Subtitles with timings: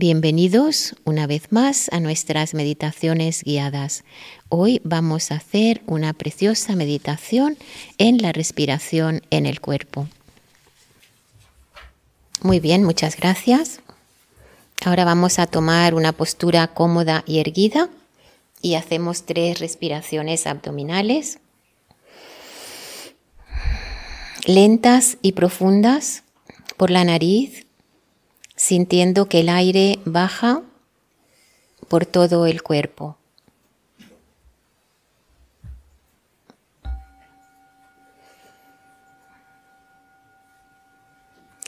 [0.00, 4.04] Bienvenidos una vez más a nuestras meditaciones guiadas.
[4.48, 7.56] Hoy vamos a hacer una preciosa meditación
[7.98, 10.06] en la respiración en el cuerpo.
[12.42, 13.80] Muy bien, muchas gracias.
[14.84, 17.88] Ahora vamos a tomar una postura cómoda y erguida
[18.62, 21.40] y hacemos tres respiraciones abdominales,
[24.46, 26.22] lentas y profundas
[26.76, 27.66] por la nariz
[28.58, 30.62] sintiendo que el aire baja
[31.86, 33.16] por todo el cuerpo.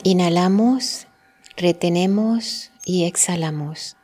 [0.03, 1.07] Inhalamos,
[1.57, 3.97] retenemos y exhalamos.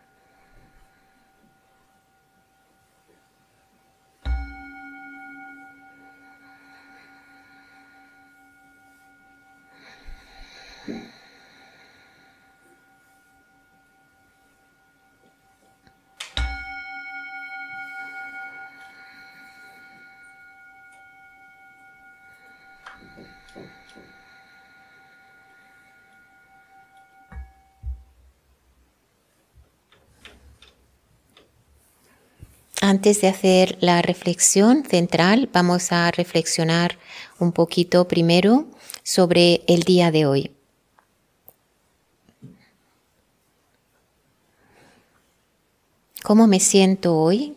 [32.83, 36.99] Antes de hacer la reflexión central, vamos a reflexionar
[37.41, 38.67] un poquito primero
[39.03, 40.51] sobre el día de hoy.
[46.23, 47.57] ¿Cómo me siento hoy?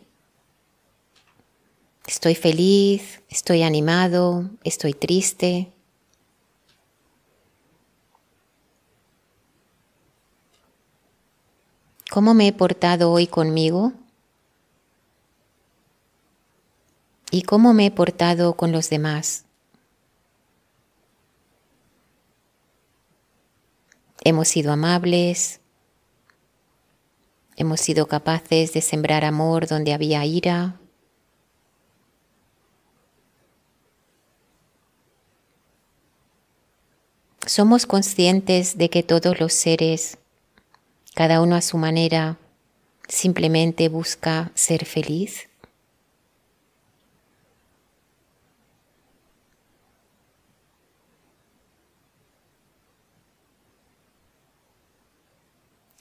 [2.08, 3.22] ¿Estoy feliz?
[3.30, 4.50] ¿Estoy animado?
[4.64, 5.72] ¿Estoy triste?
[12.10, 13.94] ¿Cómo me he portado hoy conmigo?
[17.32, 19.46] y cómo me he portado con los demás.
[24.24, 25.62] Hemos sido amables,
[27.56, 30.80] hemos sido capaces de sembrar amor donde había ira.
[37.46, 40.19] Somos conscientes de que todos los seres,
[41.16, 42.38] cada uno a su manera,
[43.08, 45.50] simplemente busca ser feliz.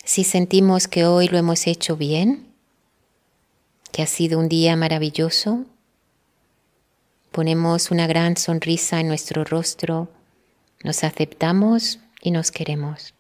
[0.05, 2.55] Si sentimos que hoy lo hemos hecho bien,
[3.93, 5.67] que ha sido un día maravilloso,
[7.31, 10.09] ponemos una gran sonrisa en nuestro rostro,
[10.83, 13.18] nos aceptamos y nos queremos.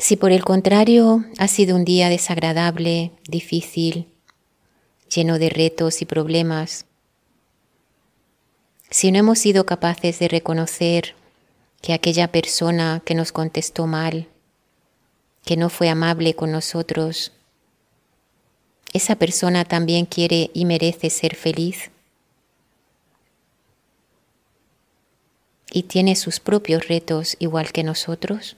[0.00, 4.08] Si por el contrario ha sido un día desagradable, difícil,
[5.14, 6.86] lleno de retos y problemas,
[8.88, 11.14] si no hemos sido capaces de reconocer
[11.82, 14.26] que aquella persona que nos contestó mal,
[15.44, 17.32] que no fue amable con nosotros,
[18.94, 21.90] esa persona también quiere y merece ser feliz
[25.70, 28.56] y tiene sus propios retos igual que nosotros.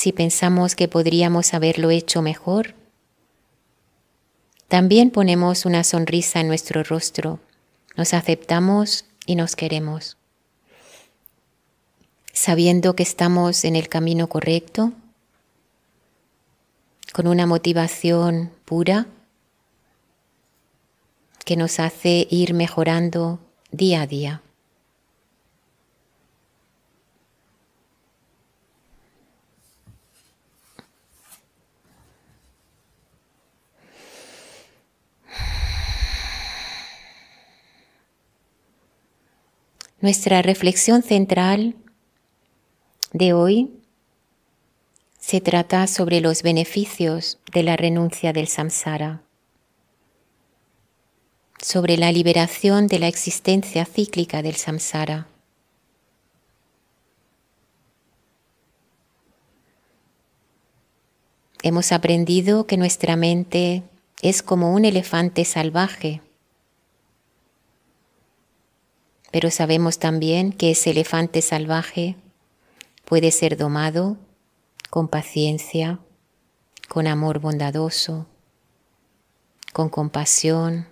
[0.00, 2.74] Si pensamos que podríamos haberlo hecho mejor,
[4.66, 7.38] también ponemos una sonrisa en nuestro rostro,
[7.98, 10.16] nos aceptamos y nos queremos,
[12.32, 14.94] sabiendo que estamos en el camino correcto,
[17.12, 19.06] con una motivación pura
[21.44, 23.38] que nos hace ir mejorando
[23.70, 24.40] día a día.
[40.00, 41.74] Nuestra reflexión central
[43.12, 43.70] de hoy
[45.18, 49.20] se trata sobre los beneficios de la renuncia del samsara,
[51.60, 55.26] sobre la liberación de la existencia cíclica del samsara.
[61.62, 63.82] Hemos aprendido que nuestra mente
[64.22, 66.22] es como un elefante salvaje
[69.30, 72.16] pero sabemos también que ese elefante salvaje
[73.04, 74.16] puede ser domado
[74.90, 76.00] con paciencia,
[76.88, 78.26] con amor bondadoso,
[79.72, 80.88] con compasión,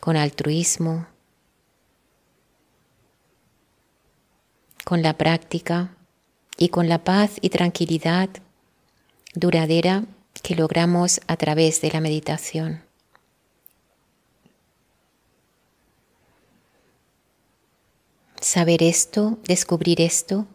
[0.00, 1.06] con altruismo,
[4.84, 5.96] con la práctica
[6.56, 8.28] y con la paz y tranquilidad
[9.34, 10.04] duradera
[10.42, 12.84] que logramos a través de la meditación.
[18.54, 20.46] Saber esto, descubrir esto,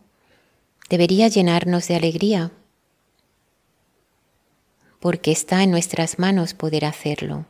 [0.89, 2.49] debería llenarnos de alegría,
[5.01, 7.45] porque está en nuestras manos poder hacerlo.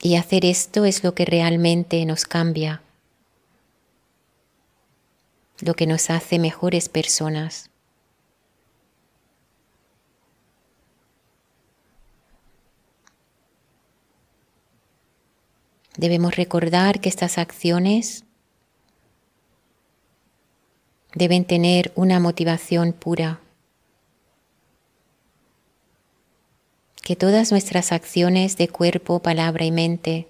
[0.00, 2.80] Y hacer esto es lo que realmente nos cambia,
[5.60, 7.68] lo que nos hace mejores personas.
[15.96, 18.24] Debemos recordar que estas acciones
[21.14, 23.40] deben tener una motivación pura,
[27.02, 30.28] que todas nuestras acciones de cuerpo, palabra y mente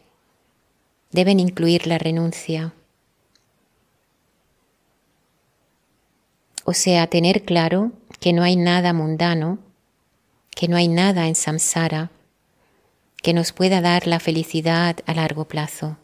[1.12, 2.72] deben incluir la renuncia.
[6.64, 9.58] O sea, tener claro que no hay nada mundano,
[10.50, 12.10] que no hay nada en samsara
[13.22, 15.96] que nos pueda dar la felicidad a largo plazo.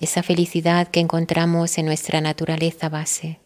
[0.00, 3.40] Esa felicidad que encontramos en nuestra naturaleza base.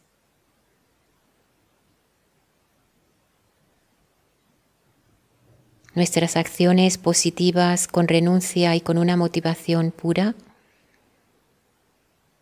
[5.94, 10.34] Nuestras acciones positivas con renuncia y con una motivación pura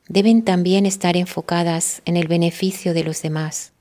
[0.06, 3.72] deben también estar enfocadas en el beneficio de los demás.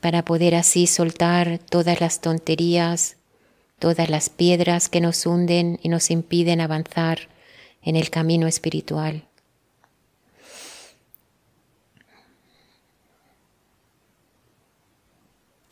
[0.00, 3.16] Para poder así soltar todas las tonterías,
[3.78, 7.28] todas las piedras que nos hunden y nos impiden avanzar
[7.82, 9.24] en el camino espiritual.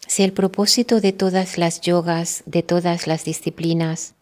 [0.06, 4.14] Si el propósito de todas las yogas, de todas las disciplinas,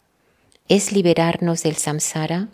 [0.67, 2.49] es liberarnos del samsara,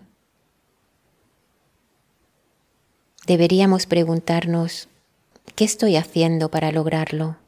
[3.25, 4.87] deberíamos preguntarnos,
[5.55, 7.42] ¿qué estoy haciendo para lograrlo?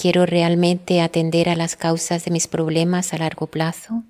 [0.00, 4.02] ¿Quiero realmente atender a las causas de mis problemas a largo plazo?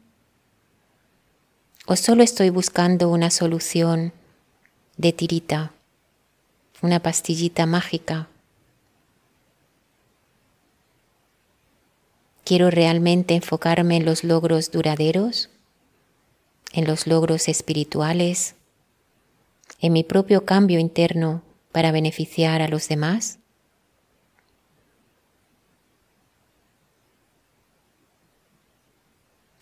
[1.84, 4.12] ¿O solo estoy buscando una solución
[4.98, 5.72] de tirita,
[6.80, 8.28] una pastillita mágica?
[12.44, 15.50] ¿Quiero realmente enfocarme en los logros duraderos,
[16.70, 18.54] en los logros espirituales,
[19.80, 21.42] en mi propio cambio interno
[21.72, 23.39] para beneficiar a los demás?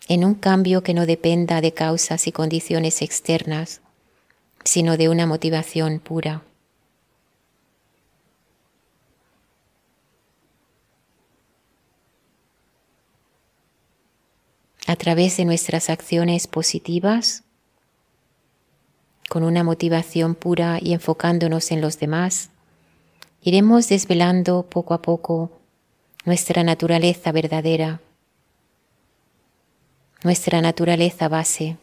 [0.08, 3.82] En un cambio que no dependa de causas y condiciones externas,
[4.64, 6.42] sino de una motivación pura.
[14.86, 17.44] A través de nuestras acciones positivas,
[19.28, 22.48] con una motivación pura y enfocándonos en los demás,
[23.42, 25.52] iremos desvelando poco a poco
[26.24, 28.00] nuestra naturaleza verdadera
[30.22, 31.76] nuestra naturaleza base.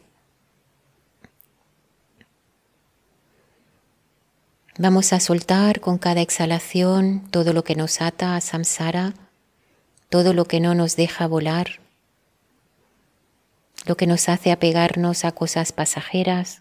[4.78, 9.14] Vamos a soltar con cada exhalación todo lo que nos ata a samsara,
[10.10, 11.80] todo lo que no nos deja volar,
[13.86, 16.60] lo que nos hace apegarnos a cosas pasajeras,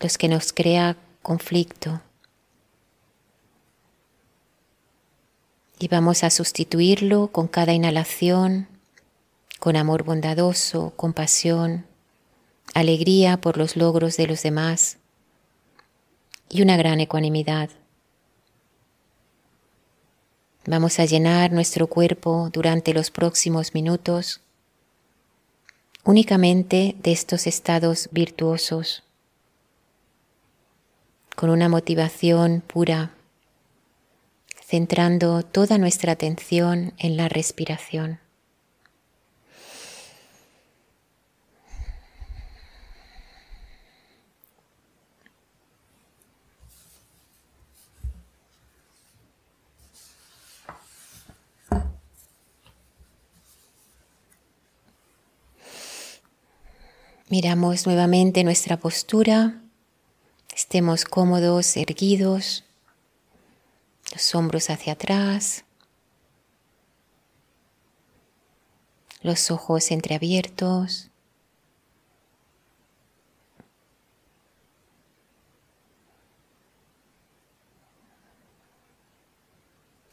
[0.00, 2.00] los que nos crea conflicto.
[5.80, 8.68] Y vamos a sustituirlo con cada inhalación
[9.62, 11.86] con amor bondadoso, compasión,
[12.74, 14.98] alegría por los logros de los demás
[16.48, 17.70] y una gran ecuanimidad.
[20.66, 24.40] Vamos a llenar nuestro cuerpo durante los próximos minutos
[26.02, 29.04] únicamente de estos estados virtuosos,
[31.36, 33.14] con una motivación pura,
[34.60, 38.21] centrando toda nuestra atención en la respiración.
[57.32, 59.62] Miramos nuevamente nuestra postura,
[60.54, 62.62] estemos cómodos, erguidos,
[64.12, 65.64] los hombros hacia atrás,
[69.22, 71.08] los ojos entreabiertos.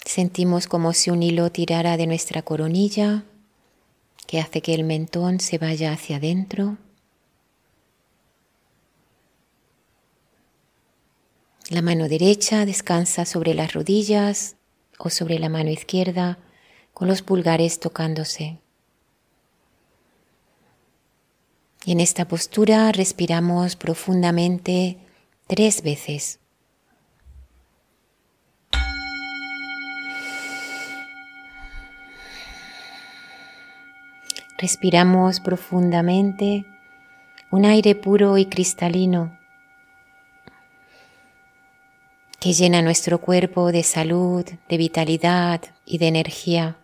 [0.05, 3.25] Sentimos como si un hilo tirara de nuestra coronilla,
[4.25, 6.77] que hace que el mentón se vaya hacia adentro.
[11.69, 14.55] La mano derecha descansa sobre las rodillas
[14.97, 16.39] o sobre la mano izquierda
[16.95, 18.59] con los pulgares tocándose.
[21.85, 24.97] Y en esta postura respiramos profundamente
[25.45, 26.39] tres veces.
[34.57, 36.65] Respiramos profundamente
[37.51, 39.38] un aire puro y cristalino
[42.39, 46.77] que llena nuestro cuerpo de salud, de vitalidad y de energía.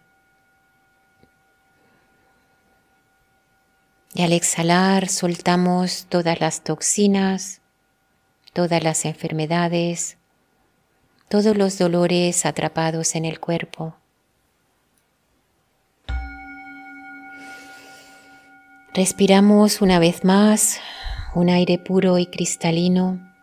[4.13, 7.61] Y al exhalar soltamos todas las toxinas,
[8.53, 10.17] todas las enfermedades,
[11.29, 13.95] todos los dolores atrapados en el cuerpo.
[18.93, 20.79] Respiramos una vez más
[21.33, 23.34] un aire puro y cristalino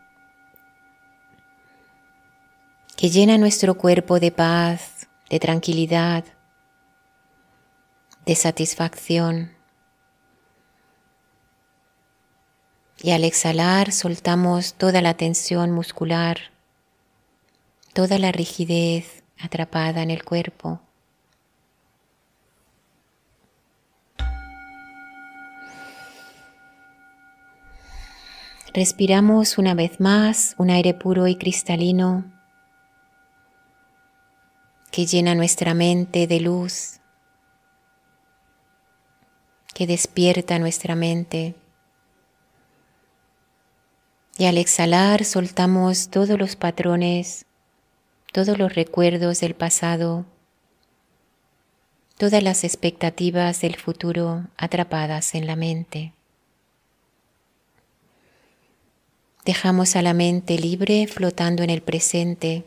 [3.02, 6.22] que llena nuestro cuerpo de paz, de tranquilidad,
[8.24, 9.50] de satisfacción.
[13.02, 16.52] Y al exhalar soltamos toda la tensión muscular,
[17.92, 20.80] toda la rigidez atrapada en el cuerpo.
[28.72, 32.41] Respiramos una vez más un aire puro y cristalino
[34.92, 37.00] que llena nuestra mente de luz,
[39.74, 41.54] que despierta nuestra mente.
[44.36, 47.46] Y al exhalar soltamos todos los patrones,
[48.32, 50.26] todos los recuerdos del pasado,
[52.18, 56.12] todas las expectativas del futuro atrapadas en la mente.
[59.46, 62.64] Dejamos a la mente libre flotando en el presente,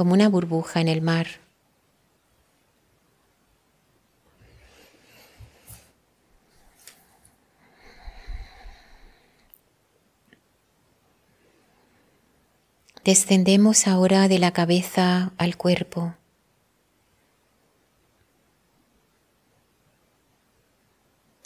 [0.00, 1.26] como una burbuja en el mar.
[13.04, 16.14] Descendemos ahora de la cabeza al cuerpo.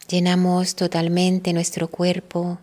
[0.06, 2.60] Llenamos totalmente nuestro cuerpo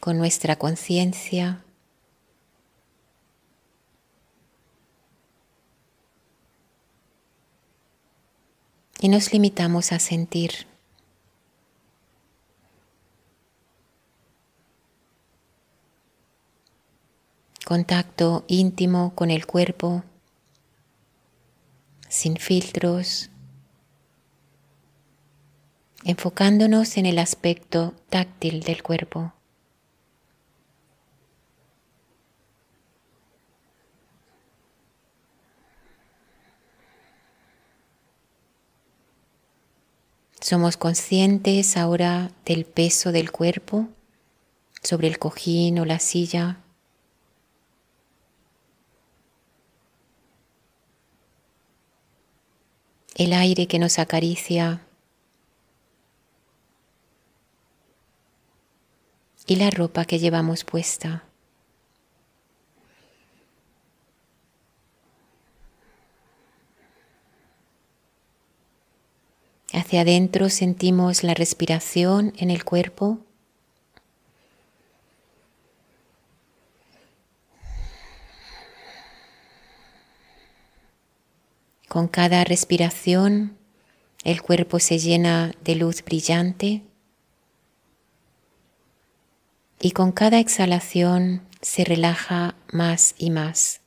[0.00, 1.63] con nuestra conciencia.
[9.04, 10.66] Y nos limitamos a sentir.
[17.66, 20.04] Contacto íntimo con el cuerpo,
[22.08, 23.28] sin filtros,
[26.04, 29.34] enfocándonos en el aspecto táctil del cuerpo.
[40.44, 43.88] Somos conscientes ahora del peso del cuerpo
[44.82, 46.58] sobre el cojín o la silla.
[53.14, 54.82] El aire que nos acaricia
[59.46, 61.24] y la ropa que llevamos puesta.
[69.94, 73.20] Hacia adentro sentimos la respiración en el cuerpo.
[81.86, 83.56] Con cada respiración
[84.24, 86.82] el cuerpo se llena de luz brillante
[89.78, 93.83] y con cada exhalación se relaja más y más.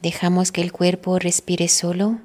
[0.00, 2.20] Dejamos que el cuerpo respire solo.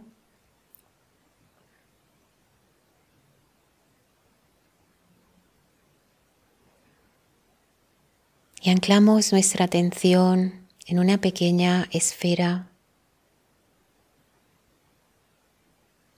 [8.61, 12.67] Y anclamos nuestra atención en una pequeña esfera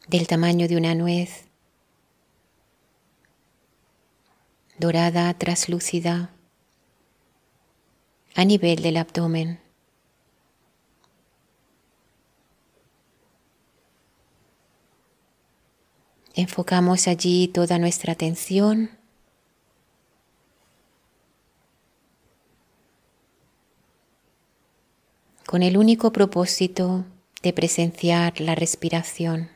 [0.08, 1.46] del tamaño de una nuez,
[4.78, 6.32] dorada, traslúcida,
[8.36, 9.63] a nivel del abdomen.
[16.34, 18.90] Enfocamos allí toda nuestra atención.
[25.54, 27.06] con el único propósito
[27.44, 29.52] de presenciar la respiración.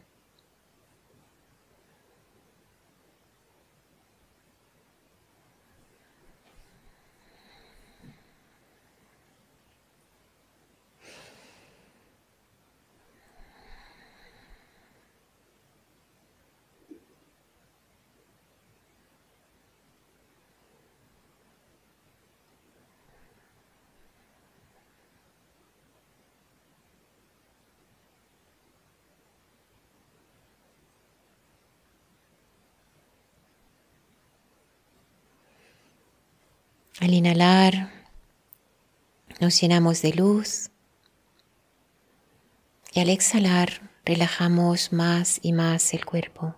[36.99, 37.91] Al inhalar,
[39.39, 40.71] nos llenamos de luz
[42.91, 46.55] y al exhalar, relajamos más y más el cuerpo.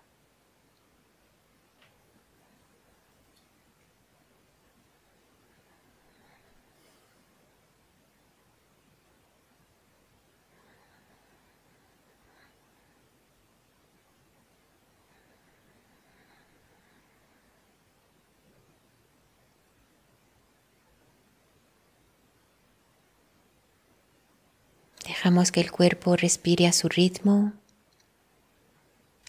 [25.19, 27.51] Dejamos que el cuerpo respire a su ritmo,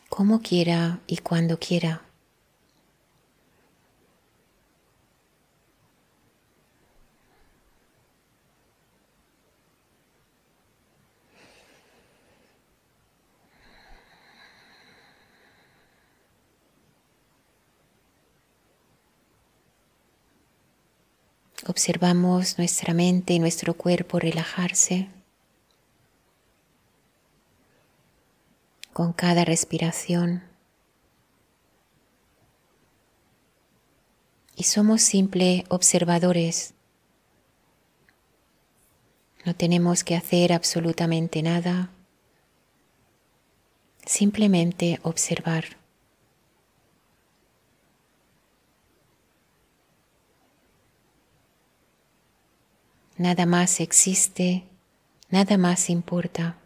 [0.09, 2.03] como quiera y cuando quiera.
[21.67, 25.09] Observamos nuestra mente y nuestro cuerpo relajarse.
[29.01, 30.43] Con cada respiración.
[34.55, 36.75] Y somos simple observadores.
[39.47, 41.89] No tenemos que hacer absolutamente nada,
[44.05, 45.79] simplemente observar.
[53.17, 54.67] Nada más existe,
[55.31, 56.60] nada más importa.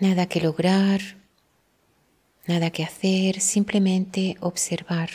[0.00, 1.00] Nada que lograr,
[2.48, 5.10] nada que hacer, simplemente observar.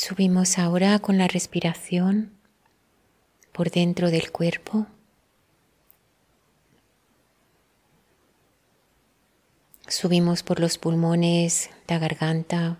[0.00, 2.30] Subimos ahora con la respiración
[3.50, 4.86] por dentro del cuerpo.
[9.88, 12.78] Subimos por los pulmones, la garganta,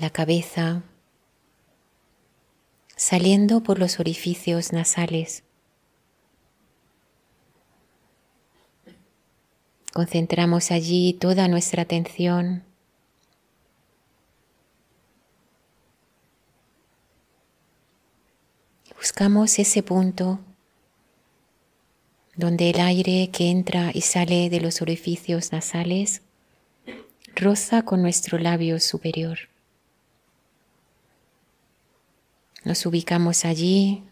[0.00, 0.82] la cabeza,
[2.96, 5.44] saliendo por los orificios nasales.
[9.92, 12.67] Concentramos allí toda nuestra atención.
[18.98, 20.40] Buscamos ese punto
[22.34, 26.22] donde el aire que entra y sale de los orificios nasales
[27.36, 29.38] roza con nuestro labio superior.
[32.64, 34.02] Nos ubicamos allí,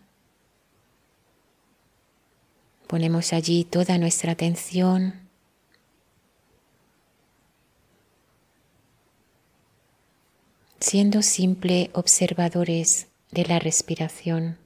[2.87, 5.27] ponemos allí toda nuestra atención.
[10.79, 14.57] siendo simple observadores de la respiración.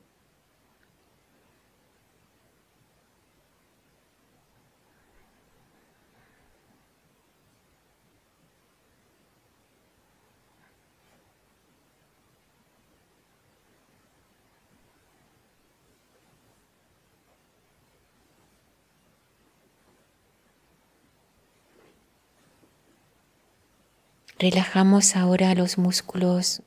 [24.40, 26.62] Relajamos ahora los músculos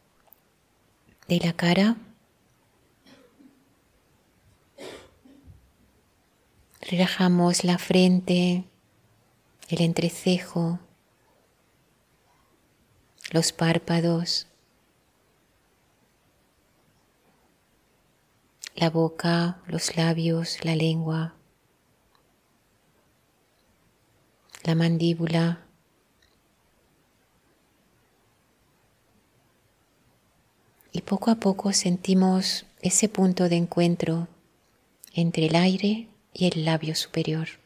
[1.28, 1.96] de la cara.
[6.82, 8.66] Relajamos la frente,
[9.70, 10.78] el entrecejo,
[13.32, 14.46] los párpados,
[18.76, 21.34] la boca, los labios, la lengua,
[24.64, 25.63] la mandíbula,
[30.94, 34.28] Y poco a poco sentimos ese punto de encuentro
[35.14, 37.63] entre el aire y el labio superior.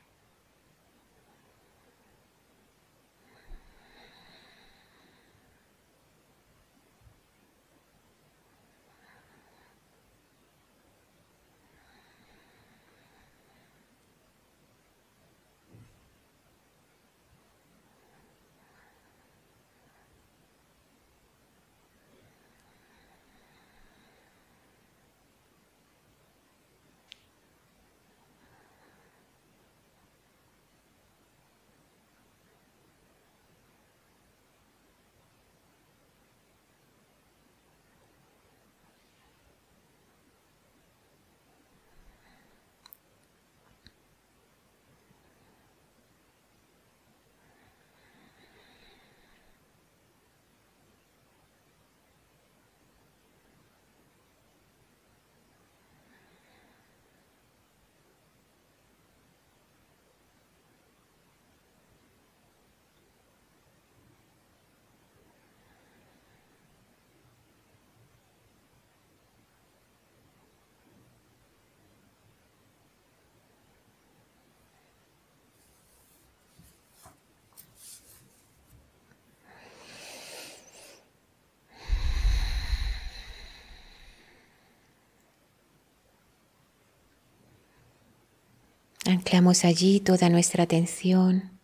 [89.07, 91.57] Anclamos allí toda nuestra atención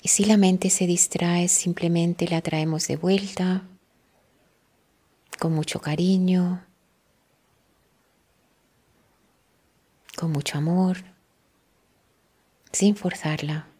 [0.00, 3.68] y si la mente se distrae simplemente la traemos de vuelta
[5.38, 6.64] con mucho cariño,
[10.16, 11.04] con mucho amor,
[12.72, 13.71] sin forzarla.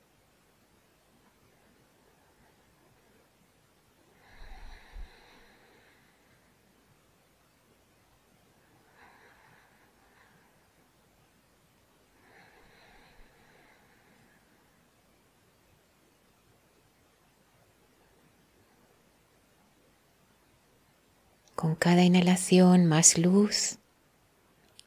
[21.62, 23.78] Con cada inhalación más luz,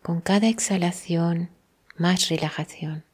[0.02, 1.50] con cada exhalación
[1.96, 3.06] más relajación.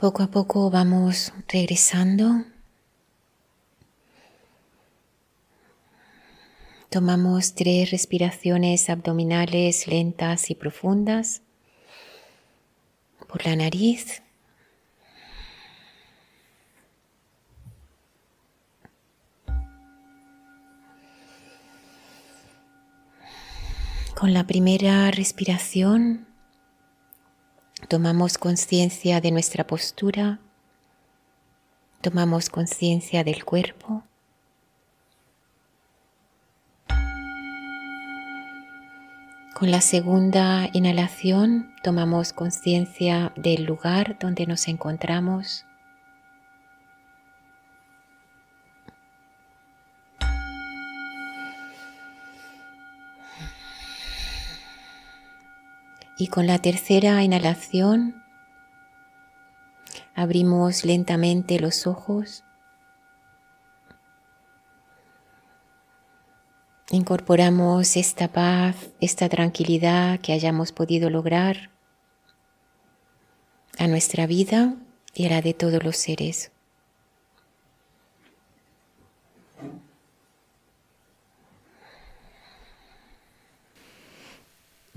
[0.00, 2.46] Poco a poco vamos regresando.
[6.88, 11.42] Tomamos tres respiraciones abdominales lentas y profundas
[13.28, 14.22] por la nariz.
[24.18, 26.29] Con la primera respiración
[27.88, 30.40] tomamos conciencia de nuestra postura,
[32.00, 34.02] tomamos conciencia del cuerpo.
[39.54, 45.66] Con la segunda inhalación tomamos conciencia del lugar donde nos encontramos.
[56.20, 58.22] Y con la tercera inhalación
[60.14, 62.44] abrimos lentamente los ojos.
[66.90, 71.70] Incorporamos esta paz, esta tranquilidad que hayamos podido lograr
[73.78, 74.74] a nuestra vida
[75.14, 76.52] y a la de todos los seres.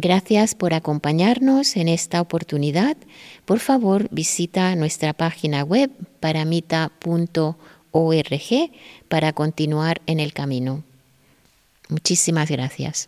[0.03, 2.97] Gracias por acompañarnos en esta oportunidad.
[3.45, 6.91] Por favor, visita nuestra página web paramita.org
[9.07, 10.83] para continuar en el camino.
[11.87, 13.07] Muchísimas gracias.